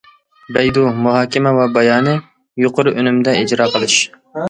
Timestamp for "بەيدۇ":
0.55-0.85